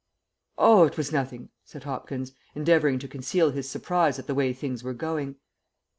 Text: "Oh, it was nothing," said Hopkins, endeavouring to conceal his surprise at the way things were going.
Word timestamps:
"Oh, 0.57 0.85
it 0.85 0.97
was 0.97 1.11
nothing," 1.11 1.49
said 1.63 1.83
Hopkins, 1.83 2.31
endeavouring 2.55 2.97
to 2.97 3.07
conceal 3.07 3.51
his 3.51 3.69
surprise 3.69 4.17
at 4.17 4.25
the 4.25 4.33
way 4.33 4.51
things 4.51 4.83
were 4.83 4.95
going. 4.95 5.35